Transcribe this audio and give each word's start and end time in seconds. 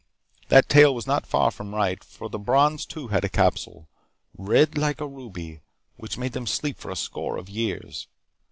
That 0.47 0.67
tale 0.67 0.95
was 0.95 1.05
not 1.05 1.27
far 1.27 1.51
from 1.51 1.75
right. 1.75 2.03
For 2.03 2.27
the 2.27 2.39
Brons 2.39 2.87
too 2.87 3.09
had 3.09 3.23
a 3.23 3.29
capsule, 3.29 3.87
red 4.35 4.75
like 4.75 4.99
a 4.99 5.05
ruby, 5.07 5.61
which 5.95 6.17
made 6.17 6.31
them 6.33 6.47
sleep 6.47 6.79
for 6.79 6.89
a 6.89 6.95
score 6.95 7.37
of 7.37 7.47
years. 7.49 8.07